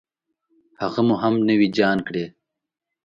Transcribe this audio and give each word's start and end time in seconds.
هغه 0.81 1.01
مو 1.07 1.15
هم 1.23 1.33
نوي 1.49 1.67
جان 1.77 1.97
کړې. 2.07 2.25